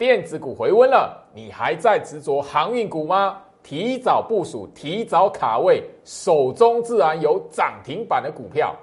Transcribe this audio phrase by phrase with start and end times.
[0.00, 3.36] 电子股回温了，你还在执着航运股吗？
[3.62, 8.74] 提早部署，提早卡位，手中自然有涨停板的股票。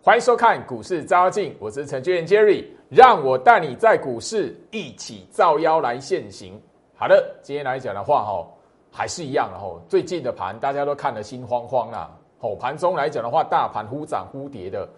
[0.00, 6.62] 欢迎收看股市招妖，我是程序员 Jerry，让我带你在股市一起造妖来现行。
[6.98, 8.46] 好的，今天来讲的话，哈，
[8.90, 9.78] 还是一样的哈。
[9.86, 12.10] 最近的盘大家都看得心慌慌啦。
[12.40, 14.88] 吼，盘中来讲的话，大盘忽涨忽跌的。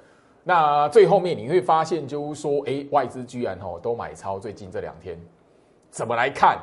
[0.44, 4.38] 那最后面你会发现，就是说，哎，外资居然吼都买超。
[4.38, 5.18] 最近这两天
[5.90, 6.56] 怎么来看？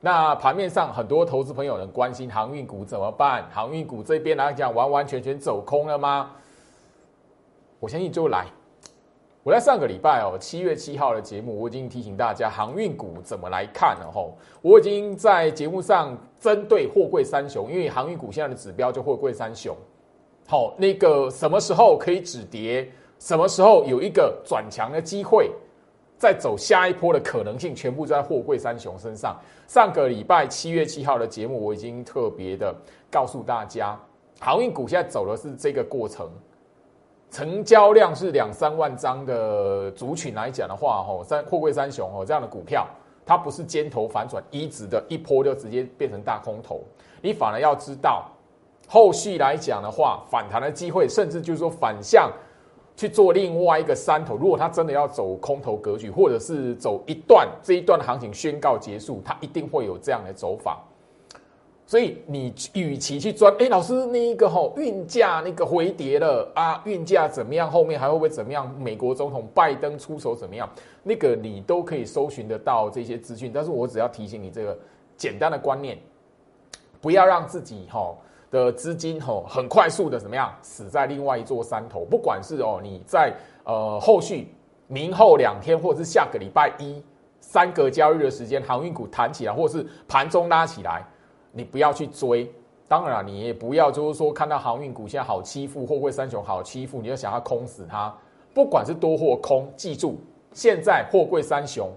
[0.00, 3.46] 那盘面上很多投资朋友很关心航运股怎么办？
[3.52, 6.30] 航运股这边来讲，完完全全走空了吗？
[7.78, 8.46] 我相信就来。
[9.48, 14.36] 我在上个礼拜哦，七月七号的节目，我已经提醒大家航运股怎么来看了吼。
[14.60, 19.74] 我已经在节目上针对货柜三雄，因为航运股现在的指标就货柜三雄。
[20.46, 22.86] 好，那个什么时候可以止跌？
[23.20, 25.50] 什么时候有一个转强的机会？
[26.18, 29.34] 再走下一波的可能性，全部在货柜三雄身上。
[29.66, 32.76] 上个礼拜七月七号的节目，我已经特别的
[33.10, 33.98] 告诉大家，
[34.40, 36.28] 航运股现在走的是这个过程。
[37.30, 42.86] 成交量是两三万张的族群来讲的话，吼三货柜三雄哦这样的股票，
[43.26, 46.80] 它不是尖头反转一直的一波就直接变成大空头，
[47.20, 48.24] 你反而要知道
[48.88, 52.32] 后续来讲的话，反弹的机会，甚至就是说反向
[52.96, 54.34] 去做另外一个山头。
[54.34, 60.82] 如果它真的要走空头格局，或者是走一段这一段行情宣告结束，它一定会有这样的走法。
[61.88, 67.70] 所以你与其去钻，哎，老师那一个吼运价那个回跌了啊，运价怎么样？
[67.70, 68.70] 后面还会不会怎么样？
[68.78, 70.68] 美国总统拜登出手怎么样？
[71.02, 73.50] 那个你都可以搜寻得到这些资讯。
[73.54, 74.78] 但是我只要提醒你这个
[75.16, 75.98] 简单的观念，
[77.00, 78.18] 不要让自己吼
[78.50, 82.04] 的资金吼很快速的怎么样死在另外一座山头。
[82.04, 83.32] 不管是哦你在
[83.64, 84.52] 呃后续
[84.88, 87.02] 明后两天，或者是下个礼拜一
[87.40, 91.02] 三个交易的时间，航运股弹起来，或者是盘中拉起来。
[91.52, 92.50] 你不要去追，
[92.86, 98.14] 当然你也不要就是说看到航运股现在好欺负，货柜三雄好欺负，你就想要空死它。
[98.54, 100.18] 不管是多或空，记住
[100.52, 101.90] 现在货柜三雄，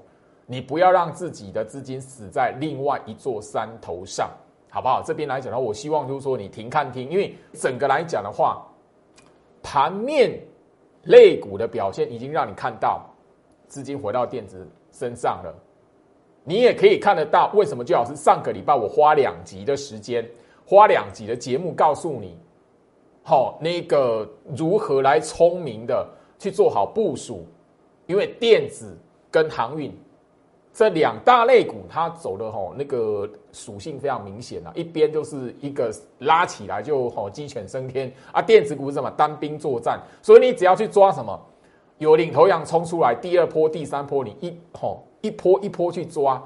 [0.45, 4.29] 你不要让自己的资金死在另外一座山头上，
[4.69, 5.01] 好不好？
[5.01, 8.63] 这边来讲的话，我希望就是说你停看听，因为整个来讲的话，
[9.63, 10.39] 盘面
[11.03, 13.01] 类股的表现已经让你看到
[13.67, 15.55] 资金回到电子身上了。
[16.43, 20.27] 你也可以看得到，为什么最好是上个礼拜我花两集的时间，
[20.65, 22.37] 花两集的节目告诉你，
[23.23, 26.07] 好那个如何来聪明的
[26.39, 27.45] 去做好部署，
[28.07, 28.97] 因为电子
[29.29, 29.95] 跟航运
[30.73, 39.11] 这两大类股，它走的吼那个属性非常明显啊，一边就是一个拉起来就吼鸡犬升天啊，电子股是什么？
[39.11, 41.39] 单兵作战，所以你只要去抓什么
[42.01, 45.03] 有领头羊冲出来，第二波、第三波你一吼。
[45.21, 46.41] 一波一波去抓，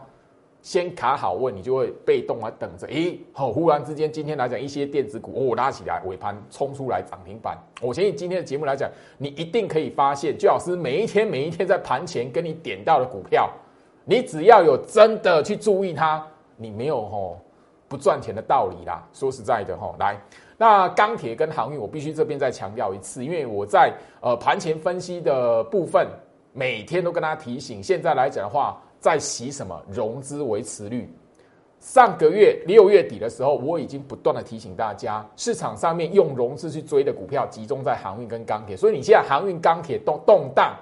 [0.62, 2.86] 先卡好位，你就会被动啊等着。
[2.88, 7.58] 诶，好，忽然之间，今天来讲一些电子股哦拉起来，尾盘冲出来涨停板。
[7.82, 13.50] 我相信今天的节目来讲，你一定可以发现，最好是每一天每一天在盘前跟你点到的股票，
[14.04, 16.22] 你只要有真的去注意它，
[16.58, 17.40] 你没有吼
[17.96, 19.08] 不赚钱的道理啦。
[19.14, 20.20] 说实在的吼，来，
[20.58, 26.08] 那钢铁跟航运，我必须这边再强调一次，因为我在呃盘前分析的部分。
[26.58, 31.14] 每天都跟大家提醒，现在来讲的话，在洗什么融资维持率。
[31.82, 40.74] 上个月六月底的时候，我已经不断的提醒大家，市场上面用融资去追的股票集中在航运跟钢铁，所以你现在航运、钢铁动动荡，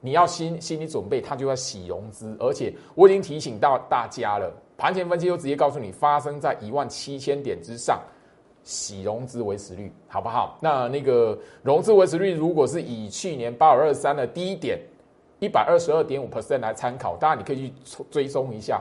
[0.00, 2.36] 你要心心理准备，它就要洗融资。
[2.40, 8.02] 而且我已经提醒到大家了，盘前分析就直接告诉你，发生在一万七千点之上，
[8.64, 10.58] 洗融资维持率好不好？
[10.60, 14.76] 那那个融资维持率，如果是以去年八二二三的低点。
[15.38, 18.80] 一百二十二点五 percent 来参考，当然你可以去追踪一下，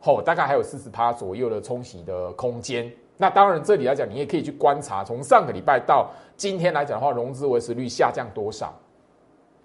[0.00, 2.90] 吼，大概还有四十趴左右的冲洗的空间。
[3.18, 8.74] 那当然这里来讲，你也可以去观察，从上个礼拜到今天来讲的话，融资维持率下降多少？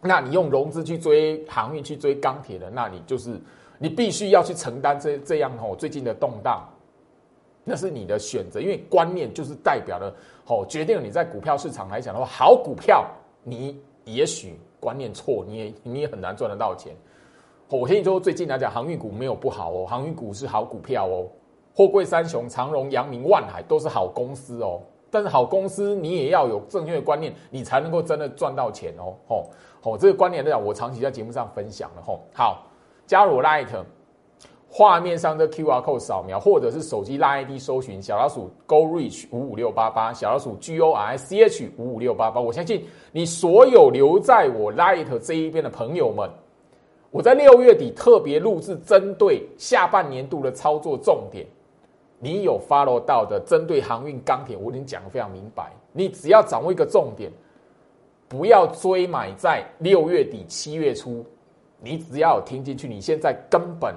[0.02, 3.40] 那你用融资去追航运、去追钢铁的，那你就是
[3.78, 6.68] 你必须要去承担这这样吼最近的动荡，
[7.64, 10.14] 那是你的选择，因为观念就是代表了
[10.46, 13.06] 吼决定了你在股票市场来讲的话，好股票
[13.44, 14.60] 你也许。
[14.80, 16.96] 观念错，你也你也很难赚得到钱。
[17.68, 21.28] 我跟你说，最近来讲，航运股没有不好哦，航运股是好股票哦。
[21.74, 24.80] 货柜三雄长荣、阳明、万海都是好公司哦。
[25.10, 29.16] 但是好公司你也要有正确的观念，你才能够真的赚到钱哦。
[29.28, 29.50] 吼
[29.82, 32.22] 吼，这个观念来讲，我长期在节目上分享了吼。
[32.36, 32.67] 好，
[33.08, 33.68] 加入 Light，
[34.70, 42.42] 画面上的 Q R code 扫描，或者是手机拉 ID 搜寻小老鼠 Go Reach 五五六八八，小老鼠 G O R C H 五五六八八。
[42.42, 46.30] 我相信你所有留在我 Light 这一边的朋友们，
[47.10, 51.48] 我在六月底特别录制针对下半年度的操作重点，
[52.20, 55.72] 你有 follow 到的，针对航运、钢铁，我已经讲的非常明白。
[55.94, 57.32] 你只要掌握一个重点，
[58.28, 61.26] 不要追买在六月底、七月初，
[61.80, 63.96] 你只要听进去，你现在根本。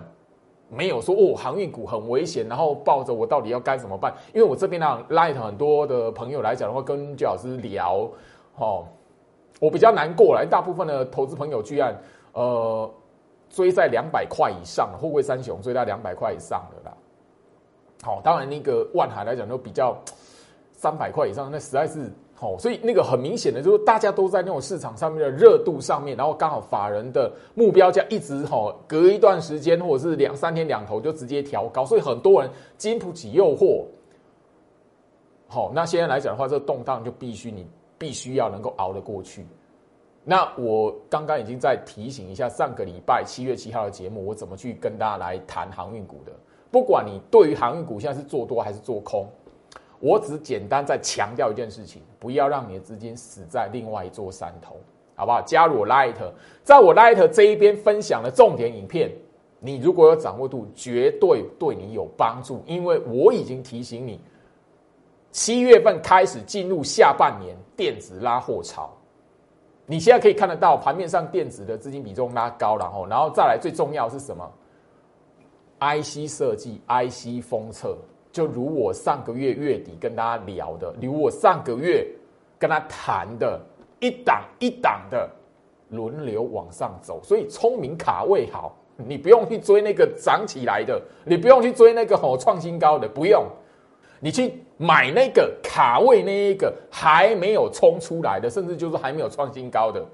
[0.73, 4.15] 没有说哦，航运股很危险，然后抱着我到底要该怎么办？
[4.32, 8.09] 因为我这边呢，light 很多的朋友来讲的话，跟焦老师聊，
[8.55, 8.87] 哦，
[9.59, 10.47] 我比较难过了。
[10.49, 11.93] 大部分的投资朋友居然
[12.35, 12.88] 呃
[13.49, 16.97] 追在两百块以上，富贵三雄追到两百块以上的啦。
[18.05, 19.99] 好，当然那个万海来讲都比较
[20.71, 22.12] 三百块以上，那实在是。
[22.40, 33.84] 哦，所以那个很明显的，就是大家都在那种市场上面的热度上面，然后刚好法人的目标价一直哈，隔一段时间或者是两三天两头就直接调高，所以很多人经不起诱惑。
[35.48, 37.66] 好，那现在来讲的话，这个动荡就必须你
[37.98, 39.44] 必须要能够熬得过去。
[40.25, 46.32] 那我刚刚已经在提醒一下，上个礼拜七月七号的节目，我怎么去跟大家来谈航运股的？
[46.70, 49.28] 不管你对于航运股现在是做多还是做空。
[50.00, 54.76] 我只简单再强调一件事情，不要让你的资金死在另外一座山头，
[55.14, 55.43] 好不好？
[55.43, 56.17] 加入我 Light，
[56.64, 59.12] 在我 Light 这一边分享的重点影片，
[59.58, 62.62] 你如果有掌握度，绝对对你有帮助。
[62.67, 64.19] 因为我已经提醒你，
[65.32, 68.91] 七月份开始进入下半年电子拉货潮，
[69.85, 74.50] 你现在可以看得到盘面上电子的资金比重拉高，然后，然后再来最重要是什么
[75.81, 77.99] ？IC 设计、IC 封测。
[78.32, 82.06] 就如我上个月月底跟大家聊的，如我上个月
[82.59, 83.61] 跟他谈的，
[83.99, 85.29] 一档一档的
[85.91, 93.44] 轮流往上走，所以聪明卡位好，你不用去追那个涨起来的，你不用去追那个吼创新高的，不用，
[94.21, 100.05] 你去买那个卡位那一个还没有冲出来的，甚至就是还没有创新高的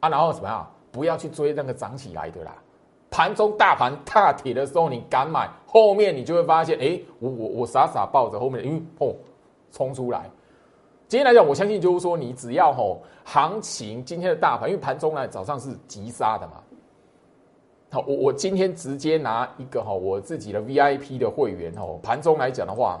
[0.00, 0.66] 啊，然后怎么样？
[0.90, 2.56] 不要去追那个涨起来的啦。
[3.10, 9.14] 盘中大盘踏铁的时候，你敢买，后面你就会发现，哎，我我我傻傻抱着后面，因为哦，
[9.72, 10.30] 冲出来。
[11.06, 16.54] 今天来讲，我相信就是说，你只要吼行情，今天的大盘，因为盘中呢早上是急杀的嘛。
[17.90, 23.00] 好，我我今天直接拿一个哈我自己的 VIP 的会员哦，盘中来讲的话，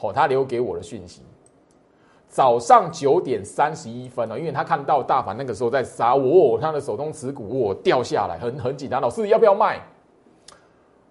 [0.00, 1.20] 哦，他留给我的讯息。
[2.32, 9.02] 早上九点三十一分了，因为他看到大盘那个时候在杀我，他的手中持股我掉下来，很很紧张。
[9.02, 9.78] 老师要不要卖？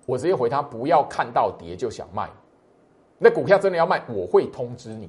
[0.08, 2.28] 我直接回他不要看到跌就想卖。
[3.20, 5.08] 那股票真的要卖，我会通知你。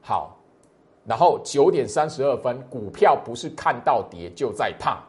[0.00, 0.36] 好，
[1.04, 5.00] 然后九点三十二分，股票不是看到跌就在怕。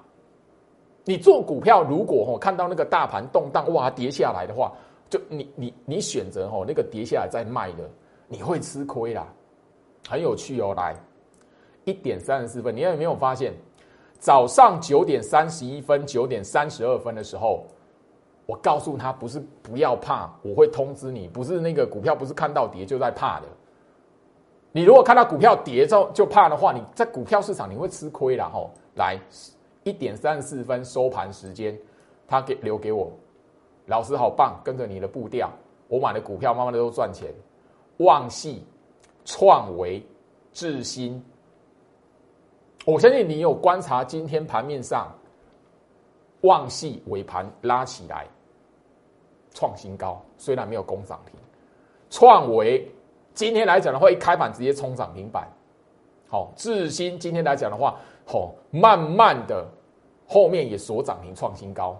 [1.05, 4.71] 你做股票如果吼看到那个大盘动荡哇跌下来的话，
[5.07, 7.87] 就你你你选择吼那个跌下来再卖的，
[8.27, 9.27] 你会吃亏啦。
[10.07, 10.95] 很有趣哦，来
[11.85, 13.53] 一点三十四分，你有没有发现
[14.19, 17.65] 早上九点三十一分、九点三十二分的时候，
[18.45, 23.47] 我告诉他不是不要怕，我会通知你，不是那个股票不是看到跌就在怕的。
[24.71, 28.69] 你如果看到股票跌之后就怕的话，你在股票市场你会吃亏了吼。
[28.95, 29.17] 来
[29.83, 31.77] 一点三十四分收盘时间，
[32.27, 33.11] 他给留给我，
[33.85, 35.49] 老师好棒，跟着你的步调，
[35.87, 37.33] 我买的股票慢慢的都赚钱，
[37.97, 38.65] 旺系。
[39.29, 40.03] 创维、
[40.51, 41.23] 智新，
[42.83, 45.07] 我相信你有观察今天盘面上，
[46.41, 48.25] 旺系尾盘拉起来，
[49.53, 51.35] 创新高，虽然没有攻涨停。
[52.09, 52.91] 创维
[53.35, 55.47] 今天来讲的话，一开盘直接冲涨停板。
[56.27, 59.63] 好，智新今天来讲的话，好，慢慢的
[60.27, 61.95] 后面也锁涨停创新高。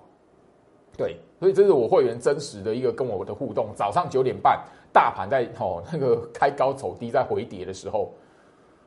[0.97, 3.67] 对，所以这是我会员真实的一个跟我的互动。
[3.75, 4.59] 早上九点半。
[4.91, 8.11] 大盘在哦那个开高走低，在回跌的时候，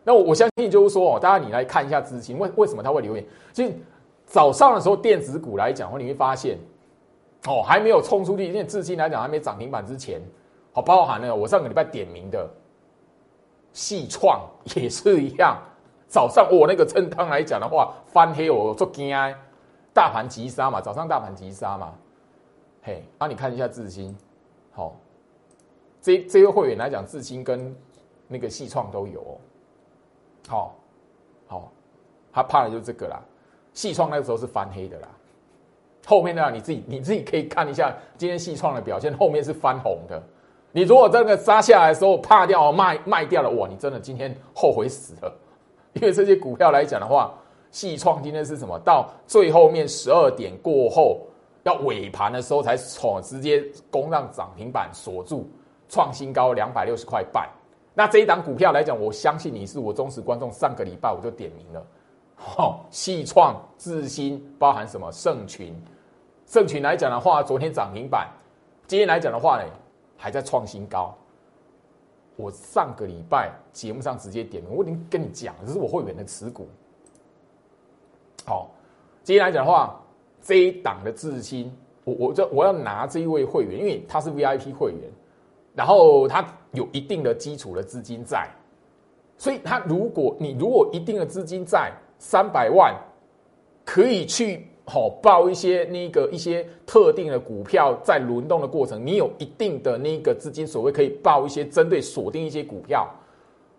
[0.05, 3.25] 那我我相信就是说哦，大家你来看一下资金，为为什么它会留言？
[3.53, 3.73] 其实
[4.27, 6.59] 早上的时候，电子股来讲，话你会发现
[7.47, 10.21] 哦，还没有冲出去，因为资金来讲还没涨停板之前，
[10.73, 12.49] 好包含了我上个礼拜点名的
[13.73, 14.41] 细创
[14.75, 15.57] 也是一样，
[16.09, 19.15] 早上我那个震荡来讲的话，翻黑我做惊，
[19.95, 21.93] 大盘急杀嘛，早上大盘急杀嘛，
[22.83, 24.17] 嘿，啊你看一下资金，
[24.73, 24.97] 好。
[26.03, 27.75] 这这些会员来讲，至今跟
[28.29, 29.39] 那个细创都有，哦。
[30.49, 30.75] 好，
[31.47, 31.73] 好，
[32.33, 33.23] 他怕的就是这个啦。
[33.73, 35.09] 细创那个时候是翻黑的啦，
[36.05, 40.23] 后面呢，你自己你自己可以看一下今天细创的表现，后面是翻红的。
[40.73, 45.33] 你如果这个杀下来的时候怕掉卖卖掉了，哇，你真的今天后悔死了。
[45.95, 47.33] 因为这些股票来讲的话，
[47.71, 48.79] 细创今天是什么？
[48.81, 51.21] 到最后面十二点过后，
[51.63, 55.49] 要尾盘的时候才从直接攻上涨停板锁住，
[55.93, 57.47] 创新高两百六十块半。
[57.93, 61.87] 那这一档股票来讲，我相信你是我忠实观众，上个礼拜我就点名了。
[62.35, 65.77] 好，细创、智新，包含什么盛群？
[66.47, 68.27] 盛群来讲的话，昨天涨停板，
[68.87, 69.69] 今天来讲的话呢，
[70.17, 71.15] 还在创新高。
[72.37, 76.67] 我上个礼拜节目上直接点名，我已经跟你讲，这是我会员的持股。
[78.47, 78.71] 好，
[79.23, 80.01] 今天来讲的话，
[80.41, 81.71] 这一档的智新，
[82.05, 85.11] 我我这我要拿这一位会员，因为他是 VIP 会员，
[85.75, 88.49] 然后他有一定的基础的资金在，
[89.37, 92.95] 所以他如果你如果一定的资金在三百万，
[93.85, 94.67] 可以去。
[94.85, 103.09] 好，报一些那个一些特定的股票，在轮动的过程，你有一定的那个资金，所谓可以报一些针对锁定一些股票。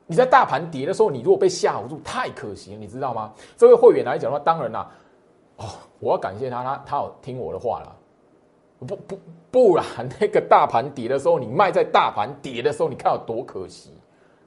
[0.07, 3.33] 你在大盘跌的时候，你如果被吓唬住，太可惜了，你知道吗？
[3.57, 4.89] 这位会员来讲的话，当然啦，
[5.57, 5.65] 哦，
[5.99, 7.95] 我要感谢他，他他有听我的话了。
[8.83, 9.19] 不不
[9.51, 9.85] 不然，
[10.19, 13.91] 那个大盘跌的时候，你卖在大盘跌的时候，你看有多可惜。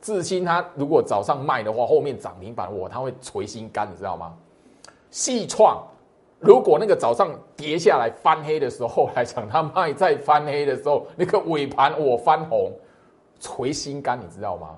[0.00, 4.35] 智新他如果早上卖的话，后面涨停板，我他会捶心肝，你知道吗？
[5.11, 5.83] 细创。
[6.38, 12.71] 如果那个早上跌下来翻黑的时候来讲，它卖在翻黑的时候，那个尾盘我翻红，
[13.40, 14.76] 捶心肝，你知道吗？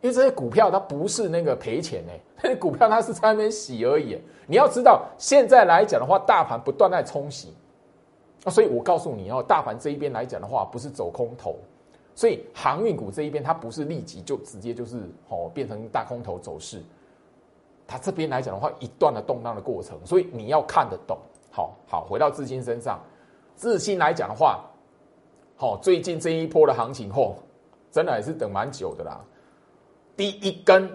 [0.00, 4.18] 因为这些股票它不是那个赔钱哎，那股票它是在那边洗而已。
[4.46, 7.54] 你要知道，现在来讲的话，大盘不断在冲洗
[8.44, 11.56] 那，所以我告诉你哦，大盘这一边来讲的话，不是走空头，
[12.14, 14.98] 所以航运股这一边它不是立即就直接就是
[15.28, 16.82] 哦变成大空头走势。
[17.86, 21.18] 它这边来讲的话，一段的动荡的过程，所以你要看得懂。
[21.50, 23.00] 好好回到自信身上，
[23.54, 24.64] 自信来讲的话，
[25.56, 27.36] 好，最近这一波的行情后，
[27.92, 29.20] 真的也是等蛮久的啦。
[30.16, 30.90] 第一根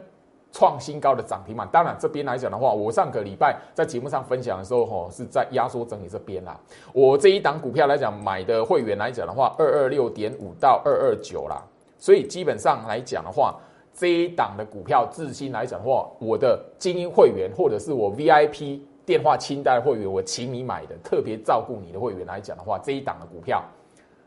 [0.52, 6.60] 创新高的涨停板，当然这边来讲的话，我上个礼拜在节目上分享的时候，吼是在压缩整理这边啦。
[6.94, 11.64] 我这一档股票来讲，买的会员来讲的话，二二六点五到二二九啦，
[11.98, 13.56] 所以基本上来讲的话。
[13.92, 23.62] 这一档的股票，至今来讲的话，我的精英会员或者是我 VIP 电话清单会员，我请你买的，特别照顾你的会员来讲的话，这一档的股票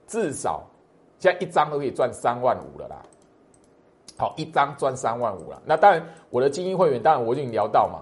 [0.06, 0.62] 至少
[1.18, 3.02] 现在一张都可以赚三万五了啦。
[4.16, 5.60] 好，一张赚三万五了。
[5.64, 8.00] 那当然，我的精英会员，当然我已经聊到嘛。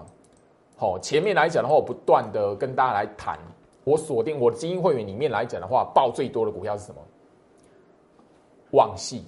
[0.77, 3.39] 好，前面来讲的话，我不断的跟大家来谈，
[3.83, 7.01] 我锁定我的精英会员里面来讲的话，报最多的股票是什么？
[8.71, 9.25] 旺系、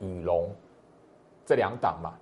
[0.00, 0.48] 宇龙。
[1.46, 2.14] 这两档嘛，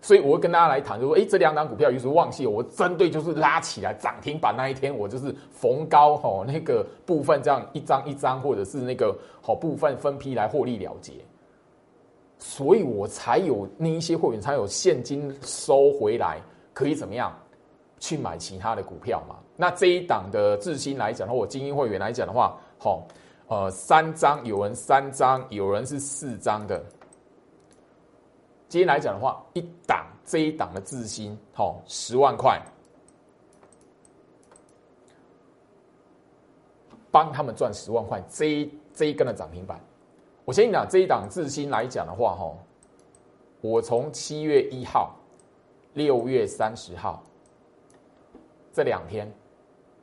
[0.00, 11.12] 所以我会跟大家来谈，就说，哎，这两档股票有时旺季，我针对就是拉起来涨停板那一天，我就是逢高吼那个部分这样一张一张，或者是那个好部分分批来获利了结，
[12.38, 16.40] 所以我才有那一些会员才有现金收回来，
[16.72, 17.36] 可以怎么样
[17.98, 19.36] 去买其他的股票嘛？
[19.56, 23.06] 那这一档的智新来讲的话，我精英会员来讲的话，好，
[23.48, 26.80] 呃，三张有人三张，有人是四张的。
[28.68, 32.62] 今天来讲的话，一档这一档的自新，好十万块，
[37.10, 39.80] 帮他们赚十万块，这一这一根的涨停板。
[40.48, 42.50] 我先讲这一档自新来讲的话，哈，
[43.60, 45.14] 我从七月一号、
[45.92, 47.22] 六月三十号
[48.72, 49.30] 这两天，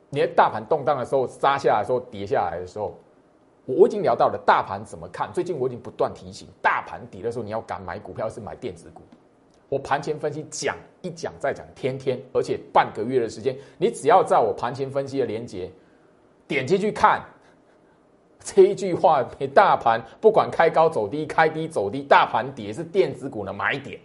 [0.08, 2.96] 你的大盘动荡的时候杀下来的时候，跌下来的时候。
[3.64, 5.28] 我已经聊到了大盘怎么看。
[5.32, 9.02] 最近我已经不断提醒，大盘底的时候你要敢买股票是买电子股。
[9.68, 15.68] 我盘前分析讲一讲再讲，天天，而且半个月的时间，你只要在我盘前分析的连接
[16.46, 17.20] 点进去看
[18.46, 23.98] 这一句话，大盘不管开高走低，开低走低，大盘跌是电子股的买点。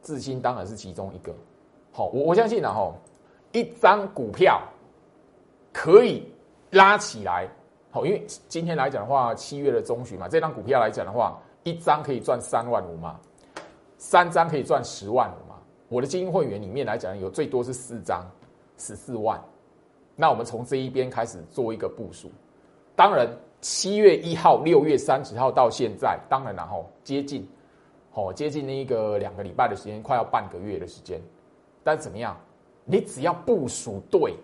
[0.00, 1.34] 自新当然是其中一个。
[1.90, 2.94] 好，我我相信呢，哈，
[3.50, 4.62] 一张股票
[5.72, 6.32] 可以
[6.70, 7.48] 拉起来。
[7.90, 13.18] 好，因为今天来讲的话，七月的中旬嘛，这张股票来讲的话，一张可以赚三万五嘛，
[13.98, 15.56] 三张可以赚十万五嘛。
[15.88, 18.24] 我的精英会员里面来讲，有最多是四张，
[18.78, 19.42] 十四万。
[20.14, 22.30] 那我们从这一边开始做一个部署。
[23.00, 23.26] 当然，
[23.62, 27.48] 七月一号、六月三十号到现在，当然然后接近，
[28.12, 31.18] 哦，接近那一个两个礼拜的时间，快要半个月的时间。
[31.82, 32.38] 但怎么样？
[32.84, 34.34] 你只要部署对。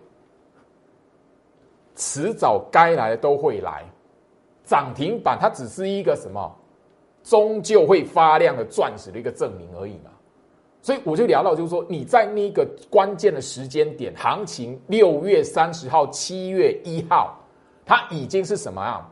[1.97, 3.85] 迟早该来的都会来，
[4.65, 6.57] 涨停板它只是一个什么，
[7.23, 10.11] 终究会发亮的钻石的一个证明而已嘛。
[10.81, 17.39] 所以我就聊到，就是说你在那个关键的时间点，行情六月三十号、七月一号，
[17.87, 19.11] 它已经是什么啊？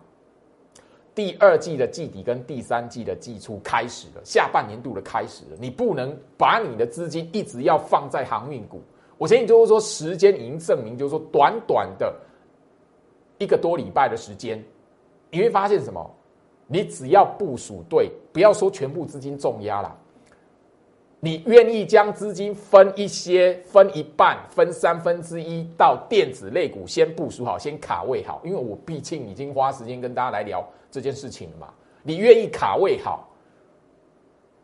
[1.14, 5.56] 第二季的季底跟第三季的季初开始了，下半年度的开始了。
[5.60, 8.82] 你不能把你的资金一直要放在航运股。
[9.16, 12.12] 我相信就是说，时间已经证明，就是说短短的。
[13.38, 14.62] 一个多礼拜的时间，
[15.30, 16.10] 你会发现什么？
[16.66, 19.96] 你只要部署对，不要说全部资金重压了，
[21.24, 28.42] 你愿意将资金分一些、分一半、分三分之一到电子类股，先部署好，先卡位好。
[28.44, 33.26] 因为我毕竟已经花时间跟大家来聊这件事情了嘛，你愿意卡位好？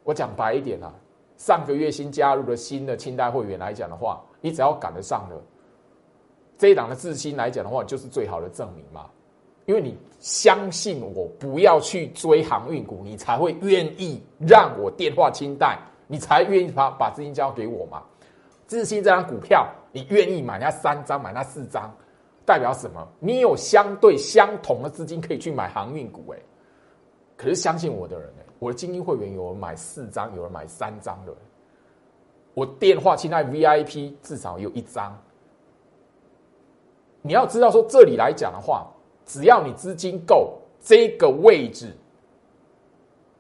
[0.05, 0.93] 我讲白一点啊，
[1.39, 5.43] 上个月新加入的新的清代会员来讲的话，你只要赶得上了，
[6.59, 9.07] 这一档的自信来讲的话，就是最好的证明嘛。
[9.65, 15.79] 因为你相信我，不要去追航运股，你才会愿意让我电话清贷，
[16.11, 18.03] 你才愿意把把资金交给我嘛。
[18.67, 21.89] 自信这张股票，你愿意买那三张，买那四张，
[22.45, 23.07] 代表什么？
[23.21, 26.39] 你有相对相同的资金可以去买航运股，哎。
[27.37, 31.33] 可是相信我的人，哎，我的精英会员有人买四张，有人买三张的。
[32.55, 35.17] 我电话清贷 VIP 至少有一张。
[37.23, 38.87] 你要知道说，这里来讲的话。
[39.27, 41.95] 只要你资金够，这个位置，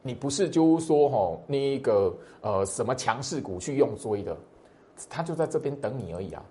[0.03, 4.37] 你不是就是说吼那个呃什么强势股去用追的，
[5.09, 6.43] 他就在这边等你而已啊，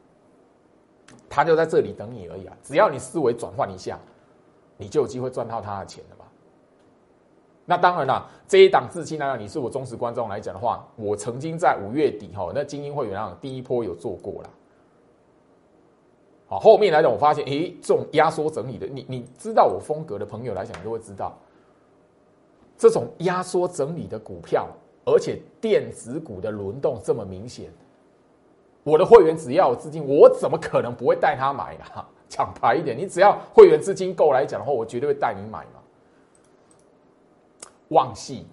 [1.29, 2.55] 他就在这里等你而已啊。
[2.63, 3.99] 只要你思维转换一下，
[4.77, 6.25] 你就有机会赚到他的钱了嘛。
[7.65, 14.49] 那当然啦，这一档资金呢，你是我忠实观众来讲的话，我曾经在五月底哈那精英会员上第一波有做过了。
[16.47, 21.37] 好，后面来讲，我发现，诶，这种压缩整理的，你你知道我风格的朋友来讲，都会知道，
[22.79, 24.67] 这种压缩整理的股票，
[25.05, 27.69] 而且电子股的轮动这么明显，
[28.83, 32.07] 我的会员只要有资金，我怎么可能不会带他买啊？
[32.29, 35.81] 讲白一点，你只要会员资金够来讲的话，我绝对会带你买嘛。
[37.89, 38.47] 旺系，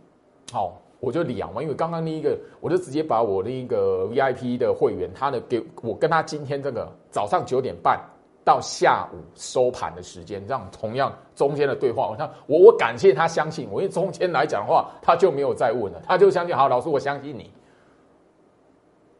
[0.52, 0.82] 好。
[0.98, 8.00] 我就聊嘛，因为刚刚那一个，我就直接把我的一个 VIP 的会员，他的给我跟他今天这个早上九点半
[8.46, 17.50] 到下午收盘的时间，这样同样中间的对话，我看我我感谢他相信我，因为中间来讲的话，他就没有再问了，他就相信好老师，我相信你，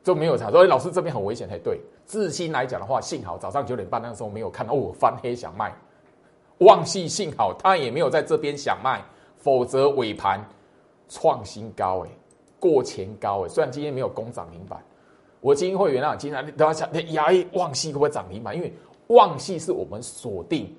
[0.05, 5.75] 就没有查说老师这边很危险，才对，自信来讲的话，幸好早上九点半那个时候没有看到我翻黑想卖，
[6.59, 9.03] 旺系幸好他也没有在这边想卖，
[9.37, 10.41] 否则尾盘。
[11.09, 12.11] 创新高哎，
[12.59, 14.77] 过前高哎，虽然今天没有攻涨停板，
[15.41, 18.57] 我精英会员啊，经常都要想，呀，旺系会不会涨停板？
[18.57, 18.75] 因为
[19.09, 20.75] 旺系是我们锁定，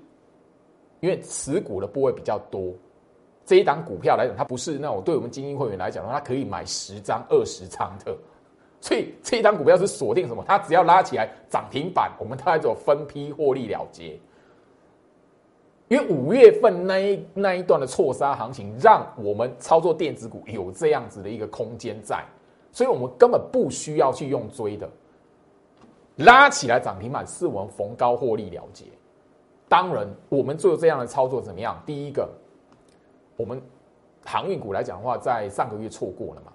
[1.00, 2.74] 因为持股的部位比较多，
[3.46, 8.16] 这一档股票来讲，它不是那种对我们精英会员来讲的话，它可以买十张、二十张的，
[8.82, 10.44] 所以这一档股票是锁定什么？
[10.48, 14.20] 它只要拉起来涨停板，我们大概做分批获利了结。
[15.90, 22.26] 因为五月份那一那一段的错杀行情，让我们操作电子股有这样子的一个空间在，
[22.74, 24.90] 所以我们根本不需要去用追的，
[26.18, 28.86] 拉起来涨停板是我们逢高获利了结。
[29.70, 31.78] 当然，我们做这样的操作怎么样？
[31.86, 32.30] 第一个，
[33.36, 33.62] 我们
[34.26, 36.54] 航运股来讲的话，在上个月错过了嘛，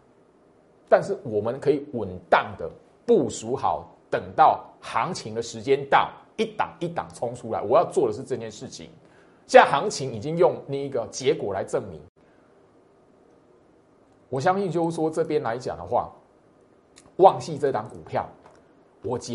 [0.89, 2.71] 但是我们可以稳当的
[3.05, 7.61] 部署好，等到行情的时间到，一档一档冲出来。
[7.61, 8.89] 我要做的是这件事情。
[9.47, 12.01] 现在行情已经用那一个结果来证明，
[14.31, 16.11] 我相信就是说这边来讲的话，
[17.17, 18.27] 旺系这档股票，
[19.05, 19.19] 我。